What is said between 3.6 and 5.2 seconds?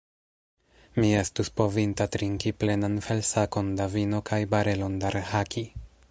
da vino kaj barelon da